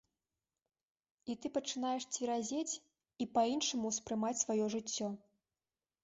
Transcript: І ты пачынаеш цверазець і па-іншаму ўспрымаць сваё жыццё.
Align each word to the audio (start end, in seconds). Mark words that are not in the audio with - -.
І 1.33 1.33
ты 1.41 1.49
пачынаеш 1.57 2.03
цверазець 2.15 2.79
і 3.25 3.27
па-іншаму 3.35 3.85
ўспрымаць 3.91 4.39
сваё 4.43 4.65
жыццё. 4.75 5.11